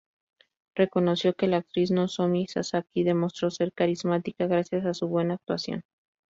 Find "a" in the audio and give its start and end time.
4.87-4.95